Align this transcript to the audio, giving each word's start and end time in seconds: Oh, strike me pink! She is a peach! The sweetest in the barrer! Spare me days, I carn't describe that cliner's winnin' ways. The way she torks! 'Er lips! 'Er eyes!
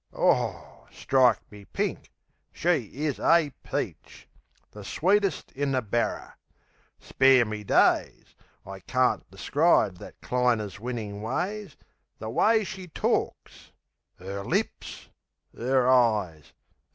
Oh, 0.13 0.87
strike 0.91 1.41
me 1.51 1.65
pink! 1.65 2.09
She 2.51 2.89
is 3.05 3.19
a 3.19 3.51
peach! 3.61 4.27
The 4.71 4.83
sweetest 4.83 5.51
in 5.51 5.73
the 5.73 5.83
barrer! 5.83 6.33
Spare 6.99 7.45
me 7.45 7.63
days, 7.63 8.35
I 8.65 8.79
carn't 8.79 9.29
describe 9.29 9.99
that 9.99 10.19
cliner's 10.19 10.79
winnin' 10.79 11.21
ways. 11.21 11.77
The 12.17 12.31
way 12.31 12.63
she 12.63 12.87
torks! 12.87 13.71
'Er 14.19 14.43
lips! 14.43 15.09
'Er 15.55 15.87
eyes! 15.87 16.51